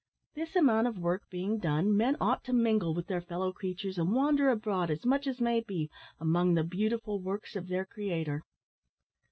This 0.33 0.55
amount 0.55 0.87
of 0.87 0.97
work 0.97 1.29
being 1.29 1.59
done, 1.59 1.95
men 1.95 2.17
ought 2.19 2.43
to 2.45 2.53
mingle 2.53 2.95
with 2.95 3.05
their 3.05 3.21
fellow 3.21 3.53
creatures, 3.53 3.99
and 3.99 4.15
wander 4.15 4.49
abroad 4.49 4.89
as 4.89 5.05
much 5.05 5.27
as 5.27 5.39
may 5.39 5.59
be 5.61 5.91
among 6.19 6.55
the 6.55 6.63
beautiful 6.63 7.19
works 7.19 7.55
of 7.55 7.67
their 7.67 7.85
Creator." 7.85 8.41